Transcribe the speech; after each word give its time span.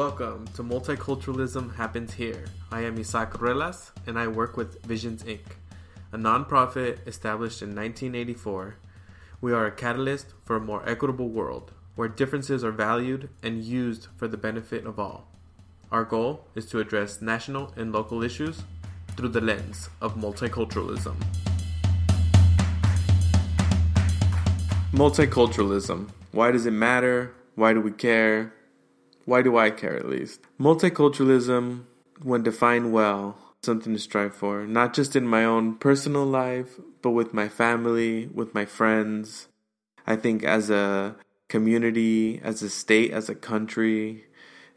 Welcome 0.00 0.46
to 0.54 0.62
Multiculturalism 0.62 1.76
Happens 1.76 2.14
Here. 2.14 2.46
I 2.72 2.80
am 2.84 2.98
Isaac 2.98 3.32
Ruelas 3.32 3.90
and 4.06 4.18
I 4.18 4.28
work 4.28 4.56
with 4.56 4.82
Visions 4.82 5.22
Inc., 5.24 5.44
a 6.10 6.16
nonprofit 6.16 7.06
established 7.06 7.60
in 7.60 7.76
1984. 7.76 8.76
We 9.42 9.52
are 9.52 9.66
a 9.66 9.70
catalyst 9.70 10.32
for 10.42 10.56
a 10.56 10.60
more 10.60 10.82
equitable 10.88 11.28
world 11.28 11.72
where 11.96 12.08
differences 12.08 12.64
are 12.64 12.72
valued 12.72 13.28
and 13.42 13.62
used 13.62 14.08
for 14.16 14.26
the 14.26 14.38
benefit 14.38 14.86
of 14.86 14.98
all. 14.98 15.28
Our 15.92 16.04
goal 16.04 16.46
is 16.54 16.64
to 16.70 16.80
address 16.80 17.20
national 17.20 17.74
and 17.76 17.92
local 17.92 18.22
issues 18.22 18.62
through 19.18 19.28
the 19.28 19.42
lens 19.42 19.90
of 20.00 20.14
multiculturalism. 20.14 21.16
Multiculturalism. 24.94 26.08
Why 26.32 26.52
does 26.52 26.64
it 26.64 26.70
matter? 26.70 27.34
Why 27.54 27.74
do 27.74 27.82
we 27.82 27.92
care? 27.92 28.54
Why 29.24 29.42
do 29.42 29.56
I 29.58 29.70
care 29.70 29.96
at 29.96 30.08
least? 30.08 30.40
Multiculturalism, 30.58 31.84
when 32.22 32.42
defined 32.42 32.92
well, 32.92 33.38
something 33.62 33.92
to 33.92 33.98
strive 33.98 34.34
for, 34.34 34.66
not 34.66 34.94
just 34.94 35.14
in 35.14 35.26
my 35.26 35.44
own 35.44 35.76
personal 35.76 36.24
life, 36.24 36.80
but 37.02 37.10
with 37.10 37.34
my 37.34 37.48
family, 37.48 38.26
with 38.26 38.54
my 38.54 38.64
friends. 38.64 39.48
I 40.06 40.16
think 40.16 40.42
as 40.42 40.70
a 40.70 41.16
community, 41.48 42.40
as 42.42 42.62
a 42.62 42.70
state, 42.70 43.10
as 43.10 43.28
a 43.28 43.34
country, 43.34 44.24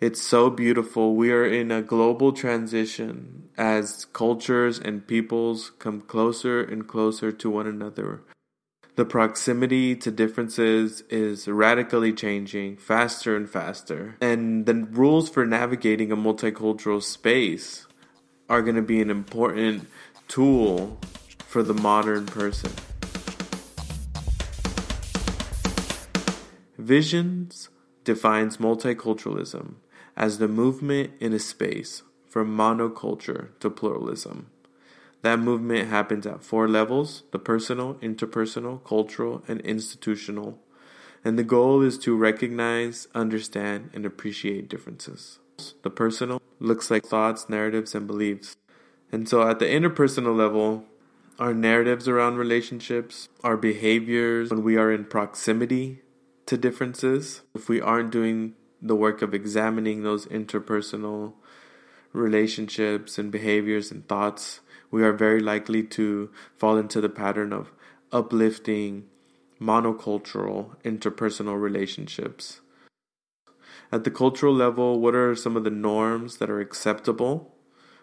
it's 0.01 0.21
so 0.21 0.49
beautiful. 0.49 1.15
We 1.15 1.31
are 1.31 1.45
in 1.45 1.71
a 1.71 1.81
global 1.81 2.34
transition 2.34 3.49
as 3.57 4.05
cultures 4.05 4.79
and 4.79 5.07
peoples 5.07 5.71
come 5.79 6.01
closer 6.01 6.62
and 6.62 6.85
closer 6.87 7.31
to 7.31 7.49
one 7.49 7.67
another. 7.67 8.21
The 8.95 9.05
proximity 9.05 9.95
to 9.95 10.11
differences 10.11 11.01
is 11.09 11.47
radically 11.47 12.13
changing 12.13 12.77
faster 12.77 13.35
and 13.35 13.49
faster. 13.49 14.17
And 14.21 14.67
the 14.67 14.75
rules 14.75 15.29
for 15.29 15.48
navigating 15.48 16.12
a 16.12 16.15
multicultural 16.15 17.01
space 17.01 17.87
are 18.48 18.62
going 18.62 18.76
to 18.76 18.84
be 18.84 19.01
an 19.01 19.09
important 19.09 19.87
tool 20.27 20.99
for 21.40 21.63
the 21.63 21.73
modern 21.73 22.27
person. 22.27 22.71
Visions 26.77 27.70
defines 28.03 28.57
multiculturalism 28.57 29.75
as 30.15 30.37
the 30.37 30.48
movement 30.48 31.13
in 31.20 31.34
a 31.34 31.40
space 31.40 32.03
from 32.27 32.55
monoculture 32.55 33.57
to 33.59 33.71
pluralism. 33.71 34.51
That 35.24 35.40
movement 35.40 35.90
happens 35.90 36.27
at 36.27 36.43
four 36.43 36.68
levels 36.68 37.24
the 37.32 37.40
personal, 37.40 37.96
interpersonal, 37.96 38.84
cultural, 38.84 39.41
and 39.48 39.62
institutional. 39.62 40.60
And 41.26 41.40
the 41.40 41.43
goal 41.43 41.82
is 41.82 41.98
to 41.99 42.15
recognize, 42.15 43.07
understand, 43.15 43.90
and 43.93 44.05
appreciate 44.05 44.68
differences. 44.68 45.40
The 45.82 45.90
personal 45.90 46.41
looks 46.60 46.91
like 46.91 47.05
thoughts, 47.05 47.48
narratives, 47.48 47.96
and 47.96 48.05
beliefs. 48.05 48.57
And 49.13 49.30
so 49.30 49.48
at 49.48 49.60
the 49.60 49.65
interpersonal 49.65 50.35
level, 50.35 50.84
our 51.40 51.54
narratives 51.54 52.10
around 52.10 52.35
relationships, 52.35 53.30
our 53.46 53.55
behaviors 53.55 54.49
when 54.49 54.63
we 54.63 54.76
are 54.76 54.91
in 54.91 55.05
proximity 55.05 56.02
to 56.48 56.58
differences, 56.58 57.43
if 57.55 57.70
we 57.70 57.80
aren't 57.80 58.12
doing 58.12 58.55
the 58.82 58.96
work 58.96 59.21
of 59.21 59.34
examining 59.34 60.04
those 60.04 60.26
interpersonal 60.26 61.34
relationships 62.12 63.18
and 63.18 63.32
behaviors 63.32 63.90
and 63.90 64.06
thoughts, 64.09 64.59
we 64.94 65.02
are 65.02 65.12
very 65.12 65.40
likely 65.40 65.81
to 65.81 66.30
fall 66.56 66.78
into 66.78 67.02
the 67.02 67.09
pattern 67.09 67.52
of 67.52 67.72
uplifting 68.12 69.06
monocultural 69.59 70.75
interpersonal 70.84 71.59
relationships. 71.59 72.62
At 73.91 74.03
the 74.03 74.12
cultural 74.12 74.53
level, 74.53 75.00
what 75.00 75.16
are 75.16 75.36
some 75.36 75.58
of 75.58 75.64
the 75.64 75.72
norms 75.72 76.38
that 76.38 76.47
are 76.47 76.59
acceptable? 76.59 77.56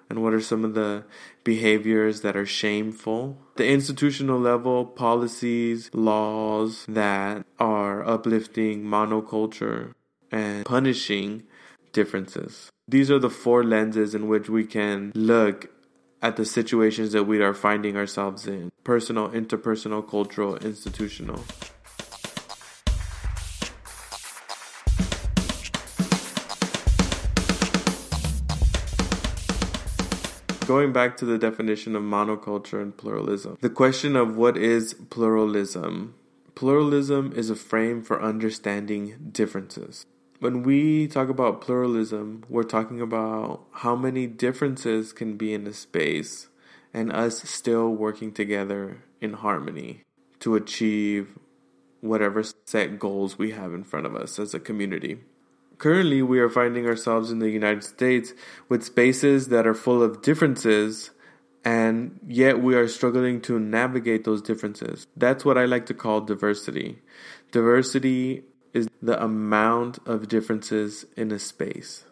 And 0.09 0.21
what 0.21 0.35
are 0.35 0.41
some 0.41 0.65
of 0.65 0.75
the 0.75 1.05
behaviors 1.45 2.23
that 2.23 2.37
are 2.37 2.45
shameful? 2.45 3.39
The 3.55 3.69
institutional 3.69 4.41
level, 4.41 4.85
policies, 4.85 5.91
laws 5.95 6.85
that 6.89 7.47
are 7.61 8.05
uplifting 8.05 8.83
monoculture 8.83 9.93
and 10.33 10.65
punishing 10.67 11.45
differences. 11.93 12.69
These 12.89 13.13
are 13.13 13.21
the 13.21 13.31
four 13.31 13.63
lenses 13.63 14.13
in 14.13 14.27
which 14.27 14.49
we 14.49 14.65
can 14.65 15.13
look 15.15 15.71
at 16.23 16.37
the 16.37 16.45
situations 16.45 17.13
that 17.13 17.25
we 17.25 17.43
are 17.43 17.55
finding 17.55 17.97
ourselves 17.97 18.47
in 18.47 18.71
personal, 18.85 19.31
interpersonal, 19.31 20.07
cultural, 20.07 20.57
institutional. 20.57 21.43
Going 30.67 30.93
back 30.93 31.17
to 31.17 31.25
the 31.25 31.37
definition 31.37 31.97
of 31.97 32.03
monoculture 32.03 32.81
and 32.81 32.97
pluralism, 32.97 33.59
the 33.61 33.71
question 33.71 34.15
of 34.15 34.37
what 34.37 34.57
is 34.57 34.95
pluralism? 35.11 36.15
Pluralism 36.55 37.33
is 37.35 37.51
a 37.51 37.57
frame 37.57 38.03
for 38.03 38.23
understanding 38.23 39.31
differences 39.33 40.07
when 40.41 40.63
we 40.63 41.07
talk 41.07 41.29
about 41.29 41.61
pluralism, 41.61 42.45
we're 42.49 42.63
talking 42.63 43.01
about 43.01 43.63
how 43.73 43.95
many 43.95 44.27
differences 44.27 45.13
can 45.13 45.37
be 45.37 45.53
in 45.53 45.67
a 45.67 45.73
space 45.73 46.49
and 46.93 47.13
us 47.13 47.43
still 47.49 47.91
working 47.91 48.33
together 48.33 49.05
in 49.21 49.35
harmony 49.35 50.03
to 50.41 50.57
achieve 50.57 51.39
whatever 52.01 52.43
set 52.65 52.99
goals 52.99 53.39
we 53.39 53.51
have 53.51 53.75
in 53.75 53.85
front 53.85 54.07
of 54.07 54.17
us 54.17 54.39
as 54.39 54.55
a 54.55 54.61
community. 54.61 55.19
Currently, 55.77 56.23
we 56.23 56.41
are 56.41 56.49
finding 56.49 56.87
ourselves 56.87 57.31
in 57.31 57.39
the 57.39 57.51
United 57.51 57.85
States 57.85 58.33
with 58.69 58.83
spaces 58.83 59.49
that 59.49 59.67
are 59.67 59.75
full 59.75 60.03
of 60.03 60.23
differences, 60.23 61.11
and 61.65 62.19
yet 62.27 62.63
we 62.63 62.75
are 62.75 62.89
struggling 62.89 63.43
to 63.43 63.59
navigate 63.59 64.25
those 64.25 64.41
differences. 64.41 65.07
That's 65.17 65.45
what 65.45 65.59
I 65.59 65.67
like 65.67 65.87
to 65.87 65.95
call 65.95 66.23
diversity. 66.23 66.99
Diversity 67.51 68.45
is 68.73 68.89
the 69.03 69.23
amount 69.23 69.99
of 70.07 70.29
differences 70.29 71.05
in 71.17 71.33
a 71.33 71.39
space. 71.39 72.05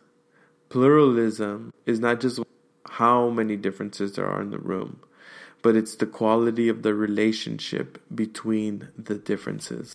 Pluralism 0.68 1.72
is 1.86 2.00
not 2.00 2.20
just 2.20 2.40
how 2.90 3.30
many 3.30 3.56
differences 3.56 4.14
there 4.14 4.26
are 4.26 4.42
in 4.42 4.50
the 4.50 4.58
room, 4.58 5.00
but 5.62 5.76
it's 5.76 5.94
the 5.94 6.06
quality 6.06 6.68
of 6.68 6.82
the 6.82 6.94
relationship 6.94 8.02
between 8.14 8.88
the 8.98 9.14
differences. 9.14 9.94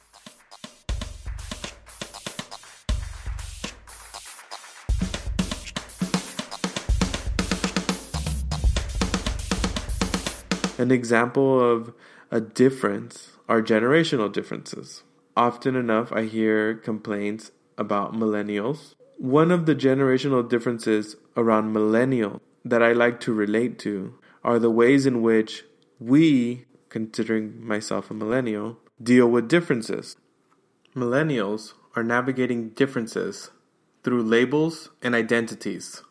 An 10.78 10.92
example 10.92 11.60
of 11.60 11.94
a 12.32 12.42
difference 12.42 13.32
are 13.48 13.62
generational 13.62 14.32
differences 14.32 15.04
often 15.36 15.76
enough 15.76 16.12
I 16.12 16.24
hear 16.24 16.76
complaints 16.76 17.52
about 17.78 18.14
millennials. 18.14 18.96
One 19.18 19.52
of 19.52 19.66
the 19.66 19.76
generational 19.76 20.48
differences 20.48 21.16
around 21.36 21.74
millennial 21.74 22.42
that 22.66 22.84
I 22.84 22.94
like 22.94 23.20
to 23.22 23.34
relate 23.34 23.80
to 23.80 24.16
are 24.44 24.60
the 24.60 24.70
ways 24.70 25.06
in 25.06 25.22
which 25.22 25.64
we, 26.00 26.66
considering 26.90 27.66
myself 27.66 28.12
a 28.12 28.14
millennial, 28.14 28.78
deal 29.02 29.28
with 29.28 29.48
differences. 29.48 30.16
Millennials 30.96 31.74
are 31.96 32.04
navigating 32.04 32.70
differences 32.70 33.52
through 34.04 34.24
labels 34.24 34.90
and 35.02 35.16
identities. 35.16 36.04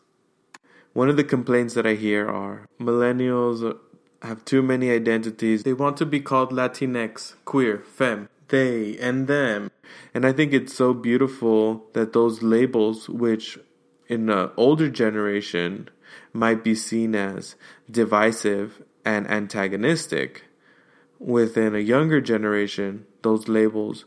One 0.93 1.09
of 1.09 1.17
the 1.17 1.23
complaints 1.23 1.73
that 1.73 1.87
I 1.87 1.93
hear 1.95 2.27
are 2.27 2.67
millennials 2.79 3.77
have 4.21 4.45
too 4.45 4.61
many 4.61 4.89
identities. 4.91 5.63
They 5.63 5.73
want 5.73 5.97
to 5.97 6.05
be 6.05 6.19
called 6.19 6.51
Latinx, 6.51 7.35
queer, 7.45 7.79
femme 7.79 8.29
they 8.53 8.95
and 8.99 9.27
them. 9.27 9.71
And 10.13 10.25
I 10.25 10.31
think 10.31 10.53
it's 10.53 10.75
so 10.75 10.93
beautiful 10.93 11.87
that 11.93 12.13
those 12.13 12.43
labels, 12.43 13.09
which 13.09 13.57
in 14.07 14.29
an 14.29 14.51
older 14.55 14.89
generation 14.89 15.89
might 16.31 16.63
be 16.63 16.75
seen 16.75 17.15
as 17.15 17.55
divisive 17.89 18.83
and 19.03 19.29
antagonistic, 19.29 20.43
within 21.17 21.73
a 21.73 21.79
younger 21.79 22.21
generation, 22.21 23.07
those 23.23 23.47
labels 23.47 24.05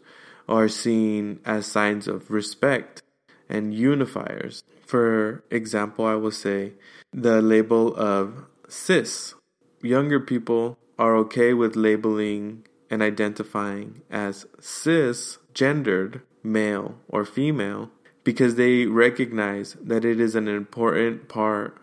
are 0.48 0.68
seen 0.68 1.40
as 1.44 1.66
signs 1.66 2.06
of 2.06 2.30
respect 2.30 3.02
and 3.48 3.74
unifiers. 3.74 4.62
For 4.86 5.42
example, 5.50 6.04
I 6.04 6.14
will 6.14 6.30
say 6.30 6.74
the 7.12 7.42
label 7.42 7.96
of 7.96 8.46
cis. 8.68 9.34
Younger 9.82 10.20
people 10.20 10.78
are 10.98 11.16
okay 11.16 11.52
with 11.52 11.74
labeling 11.74 12.64
and 12.90 13.02
identifying 13.02 14.02
as 14.10 14.46
cisgendered 14.60 16.22
male 16.42 16.96
or 17.08 17.24
female 17.24 17.90
because 18.24 18.56
they 18.56 18.86
recognize 18.86 19.76
that 19.82 20.04
it 20.04 20.20
is 20.20 20.34
an 20.34 20.48
important 20.48 21.28
part 21.28 21.78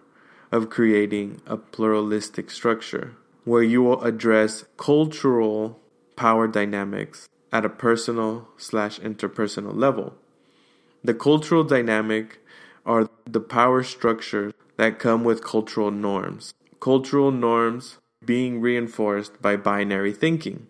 of 0.51 0.69
creating 0.69 1.41
a 1.47 1.57
pluralistic 1.57 2.51
structure 2.51 3.15
where 3.43 3.63
you 3.63 3.81
will 3.81 4.01
address 4.03 4.65
cultural 4.77 5.79
power 6.15 6.47
dynamics 6.47 7.27
at 7.51 7.65
a 7.65 7.69
personal 7.69 8.47
slash 8.57 8.99
interpersonal 8.99 9.75
level. 9.75 10.13
The 11.03 11.13
cultural 11.13 11.63
dynamic 11.63 12.39
are 12.85 13.09
the 13.25 13.41
power 13.41 13.83
structures 13.83 14.53
that 14.77 14.99
come 14.99 15.23
with 15.23 15.43
cultural 15.43 15.91
norms. 15.91 16.53
Cultural 16.79 17.31
norms 17.31 17.97
being 18.25 18.61
reinforced 18.61 19.41
by 19.41 19.55
binary 19.55 20.13
thinking. 20.13 20.67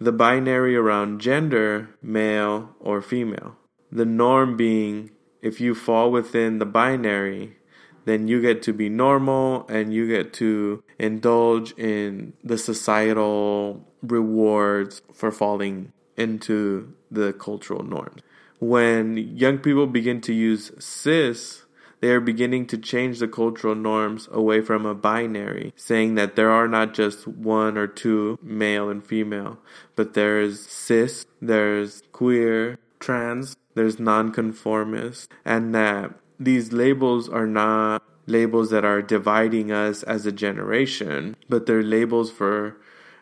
The 0.00 0.12
binary 0.12 0.74
around 0.76 1.20
gender, 1.20 1.90
male 2.02 2.74
or 2.80 3.02
female. 3.02 3.56
The 3.92 4.06
norm 4.06 4.56
being 4.56 5.10
if 5.42 5.60
you 5.60 5.74
fall 5.74 6.10
within 6.10 6.58
the 6.58 6.66
binary, 6.66 7.56
then 8.04 8.28
you 8.28 8.40
get 8.40 8.62
to 8.62 8.72
be 8.72 8.88
normal 8.88 9.66
and 9.68 9.92
you 9.92 10.06
get 10.06 10.32
to 10.34 10.82
indulge 10.98 11.72
in 11.72 12.32
the 12.42 12.58
societal 12.58 13.86
rewards 14.02 15.02
for 15.12 15.30
falling 15.30 15.92
into 16.16 16.92
the 17.10 17.32
cultural 17.32 17.82
norms. 17.82 18.22
When 18.58 19.16
young 19.16 19.58
people 19.58 19.86
begin 19.86 20.20
to 20.22 20.34
use 20.34 20.72
cis, 20.78 21.64
they 22.00 22.10
are 22.10 22.20
beginning 22.20 22.66
to 22.66 22.78
change 22.78 23.18
the 23.18 23.28
cultural 23.28 23.74
norms 23.74 24.28
away 24.32 24.60
from 24.60 24.86
a 24.86 24.94
binary, 24.94 25.72
saying 25.76 26.14
that 26.14 26.34
there 26.34 26.50
are 26.50 26.68
not 26.68 26.94
just 26.94 27.28
one 27.28 27.76
or 27.76 27.86
two, 27.86 28.38
male 28.42 28.88
and 28.88 29.04
female, 29.04 29.58
but 29.96 30.14
there's 30.14 30.66
cis, 30.66 31.26
there's 31.40 32.02
queer, 32.12 32.78
trans, 32.98 33.56
there's 33.74 33.98
nonconformist, 33.98 35.30
and 35.44 35.74
that 35.74 36.12
these 36.38 36.72
labels 36.72 37.28
are 37.28 37.46
not 37.46 38.02
labels 38.26 38.70
that 38.70 38.84
are 38.84 39.02
dividing 39.02 39.70
us 39.70 40.02
as 40.04 40.24
a 40.24 40.32
generation, 40.32 41.36
but 41.48 41.66
they're 41.66 41.82
labels 41.82 42.30
for 42.30 42.76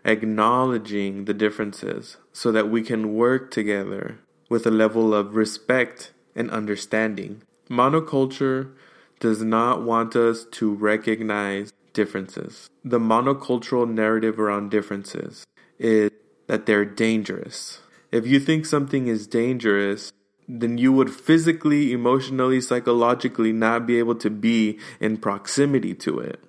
acknowledging 0.04 1.25
the 1.25 1.34
differences 1.34 2.16
so 2.32 2.52
that 2.52 2.69
we 2.69 2.82
can 2.82 3.14
work 3.14 3.50
together 3.50 4.19
with 4.48 4.66
a 4.66 4.70
level 4.70 5.12
of 5.12 5.34
respect 5.34 6.12
and 6.34 6.50
understanding. 6.50 7.42
Monoculture 7.70 8.73
does 9.20 9.43
not 9.43 9.82
want 9.82 10.17
us 10.17 10.44
to 10.53 10.73
recognize 10.75 11.73
differences. 11.93 12.70
The 12.85 12.99
monocultural 12.99 13.88
narrative 13.88 14.38
around 14.38 14.70
differences 14.70 15.44
is 15.79 16.11
that 16.47 16.67
they're 16.67 16.85
dangerous. 16.85 17.81
If 18.11 18.26
you 18.26 18.41
think 18.41 18.65
something 18.65 19.06
is 19.06 19.26
dangerous, 19.26 20.12
then 20.49 20.79
you 20.79 20.93
would 20.93 21.12
physically, 21.12 21.93
emotionally, 21.93 22.61
psychologically 22.61 23.53
not 23.53 23.87
be 23.87 23.99
able 23.99 24.14
to 24.14 24.31
be 24.31 24.79
in 24.99 25.19
proximity 25.19 25.94
to 25.94 26.21
it. 26.21 26.41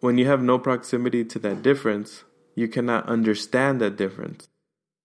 When 0.00 0.18
you 0.18 0.26
have 0.26 0.42
no 0.42 0.58
proximity 0.58 1.24
to 1.24 1.38
that 1.40 1.62
difference, 1.62 2.24
you 2.54 2.68
cannot 2.68 3.08
understand 3.08 3.80
that 3.80 3.96
difference. 3.96 4.48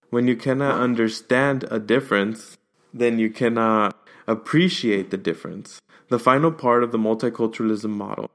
When 0.09 0.27
you 0.27 0.36
cannot 0.36 0.80
understand 0.80 1.66
a 1.71 1.80
difference, 1.80 2.57
then 2.94 3.18
you 3.18 3.30
cannot 3.30 4.02
appreciate 4.27 5.11
the 5.11 5.17
difference. 5.17 5.81
The 6.09 6.19
final 6.19 6.51
part 6.51 6.83
of 6.83 6.91
the 6.91 6.97
multiculturalism 6.97 7.89
model, 7.89 8.29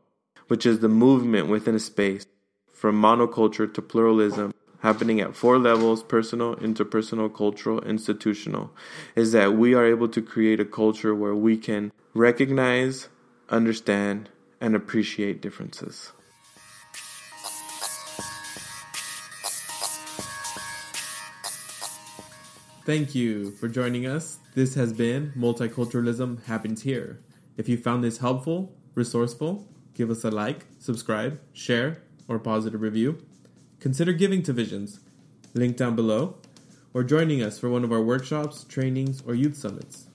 which 0.49 0.67
is 0.67 0.81
the 0.81 0.89
movement 0.89 1.49
within 1.49 1.75
a 1.75 1.81
space 1.81 2.27
from 2.73 3.01
monoculture 3.01 3.73
to 3.73 3.83
pluralism, 3.83 4.53
happening 4.81 5.21
at 5.21 5.35
four 5.35 5.59
levels 5.59 6.03
personal, 6.03 6.57
interpersonal, 6.57 7.33
cultural, 7.33 7.81
institutional 7.81 8.71
is 9.17 9.33
that 9.33 9.55
we 9.55 9.75
are 9.75 9.87
able 9.87 10.09
to 10.09 10.23
create 10.23 10.61
a 10.61 10.65
culture 10.65 11.15
where 11.15 11.35
we 11.35 11.57
can 11.57 11.93
recognize, 12.15 13.09
understand, 13.51 14.29
and 14.61 14.75
appreciate 14.75 15.41
differences. 15.41 16.13
Thank 22.89 23.15
you 23.15 23.51
for 23.51 23.69
joining 23.69 24.07
us. 24.07 24.39
This 24.55 24.75
has 24.77 24.95
been 24.95 25.35
Multiculturalism 25.37 26.43
Happens 26.45 26.81
Here. 26.81 27.21
If 27.59 27.69
you 27.69 27.77
found 27.77 28.03
this 28.03 28.17
helpful, 28.17 28.73
resourceful, 28.95 29.69
give 29.93 30.09
us 30.09 30.25
a 30.25 30.31
like, 30.31 30.65
subscribe, 30.79 31.39
share, 31.53 32.01
or 32.29 32.39
positive 32.39 32.81
review. 32.81 33.19
Consider 33.79 34.15
giving 34.15 34.43
to 34.45 34.55
Visions, 34.55 35.01
link 35.53 35.77
down 35.77 35.97
below, 35.97 36.37
or 36.95 37.05
joining 37.05 37.43
us 37.43 37.59
for 37.59 37.69
one 37.69 37.85
of 37.85 37.93
our 37.93 38.01
workshops, 38.01 38.65
trainings, 38.65 39.23
or 39.27 39.35
youth 39.35 39.59
summits. 39.59 40.07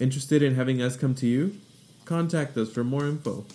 Interested 0.00 0.42
in 0.42 0.56
having 0.56 0.82
us 0.82 0.96
come 0.96 1.14
to 1.14 1.28
you? 1.28 1.56
Contact 2.06 2.56
us 2.56 2.72
for 2.72 2.82
more 2.82 3.06
info. 3.06 3.46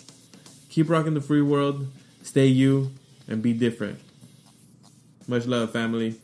Keep 0.70 0.88
rocking 0.88 1.12
the 1.12 1.20
free 1.20 1.42
world, 1.42 1.88
stay 2.22 2.46
you, 2.46 2.90
and 3.28 3.42
be 3.42 3.52
different. 3.52 4.00
Much 5.28 5.44
love, 5.44 5.72
family. 5.72 6.18